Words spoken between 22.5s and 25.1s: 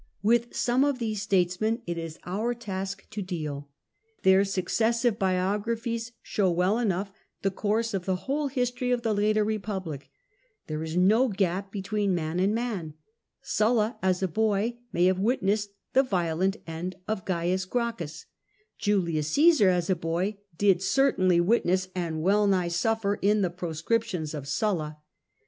suffer in the proscriptions of Sulla.